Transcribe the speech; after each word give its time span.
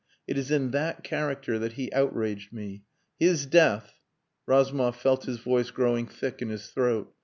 It 0.27 0.35
is 0.35 0.49
in 0.49 0.71
that 0.71 1.03
character 1.03 1.59
that 1.59 1.73
he 1.73 1.93
outraged 1.93 2.51
me. 2.51 2.81
His 3.19 3.45
death..." 3.45 3.99
Razumov 4.47 4.95
felt 4.95 5.25
his 5.25 5.37
voice 5.37 5.69
growing 5.69 6.07
thick 6.07 6.41
in 6.41 6.49
his 6.49 6.71
throat. 6.71 7.13